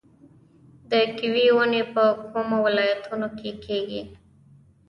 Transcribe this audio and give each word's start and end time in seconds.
د 0.89 0.91
کیوي 1.17 1.47
ونې 1.55 1.83
په 1.93 2.03
کومو 2.31 2.57
ولایتونو 2.65 3.27
کې 3.37 3.51
کیږي؟ 3.65 4.01